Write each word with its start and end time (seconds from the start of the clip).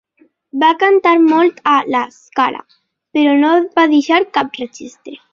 Va 0.61 0.69
cantar 0.83 1.11
molt 1.25 1.59
a 1.73 1.73
La 1.95 2.01
Scala 2.15 2.61
però 3.17 3.35
no 3.43 3.51
va 3.81 3.85
deixar 3.93 4.21
cap 4.39 4.59
registre. 4.63 5.15